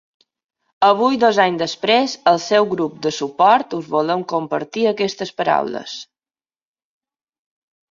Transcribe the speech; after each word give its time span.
Avui, 0.85 1.17
dos 1.23 1.39
anys 1.43 1.59
després, 1.61 2.15
el 2.31 2.39
seu 2.45 2.67
grup 2.71 2.95
de 3.07 3.13
suport 3.19 3.77
us 3.81 3.91
volem 3.97 4.25
compartir 4.33 4.87
aquestes 4.95 5.35
paraules. 5.43 5.97